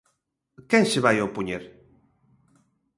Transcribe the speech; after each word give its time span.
¿Quen 0.69 0.83
se 0.91 0.99
vai 1.05 1.17
opoñer? 1.19 1.63